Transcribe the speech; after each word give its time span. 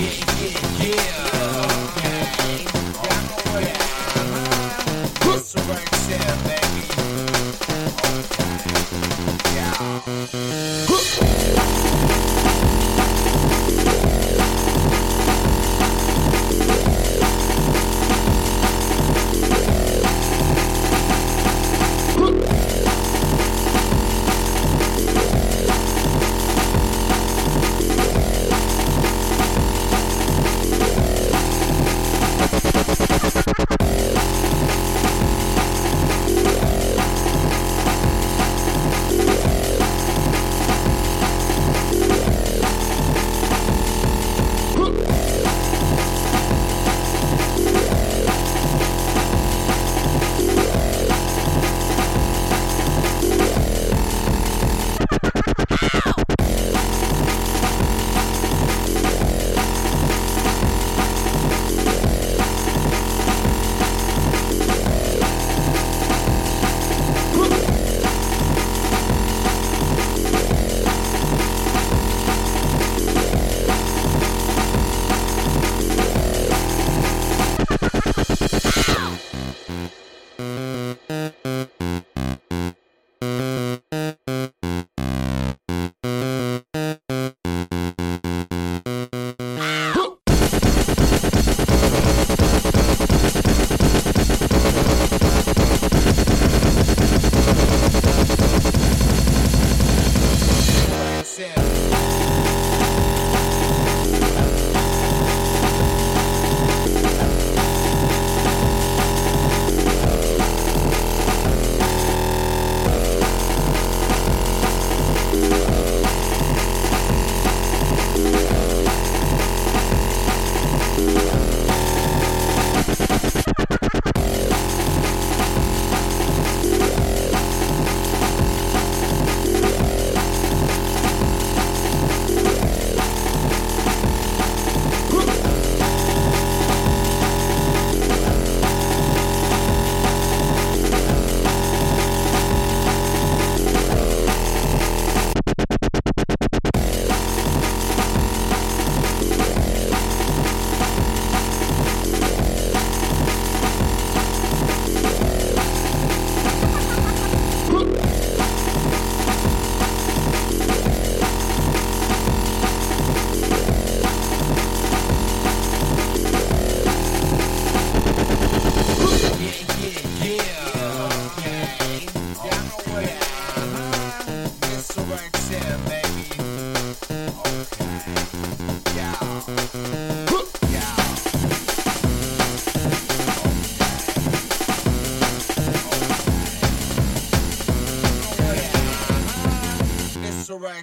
Yeah. 0.00 0.29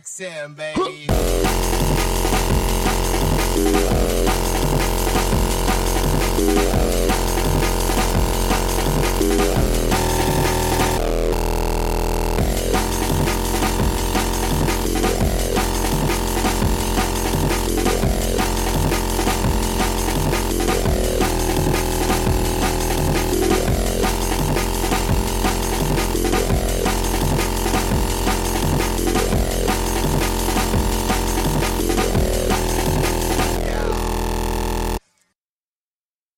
Sam, 0.07 0.55
baby. 0.55 1.07